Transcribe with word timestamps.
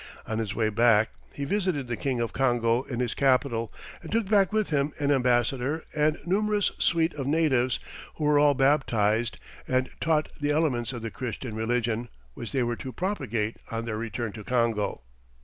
On 0.25 0.39
his 0.39 0.55
way 0.55 0.69
back, 0.69 1.11
he 1.35 1.45
visited 1.45 1.85
the 1.85 1.95
King 1.95 2.21
of 2.21 2.33
Congo 2.33 2.81
in 2.81 2.99
his 2.99 3.13
capital, 3.13 3.71
and 4.01 4.11
took 4.11 4.27
back 4.27 4.51
with 4.51 4.71
him 4.71 4.93
an 4.97 5.11
ambassador 5.11 5.83
and 5.93 6.17
numerous 6.25 6.71
suite 6.79 7.13
of 7.13 7.27
natives, 7.27 7.79
who 8.15 8.23
were 8.23 8.39
all 8.39 8.55
baptized, 8.55 9.37
and 9.67 9.91
taught 9.99 10.29
the 10.39 10.49
elements 10.49 10.91
of 10.91 11.03
the 11.03 11.11
Christian 11.11 11.55
religion, 11.55 12.09
which 12.33 12.51
they 12.51 12.63
were 12.63 12.77
to 12.77 12.91
propagate 12.91 13.57
on 13.69 13.85
their 13.85 13.97
return 13.99 14.31
to 14.31 14.43
Congo. 14.43 15.01